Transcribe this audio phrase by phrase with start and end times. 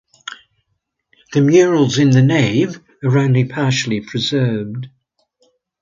[1.33, 4.87] The murals in the nave are only partially preserved.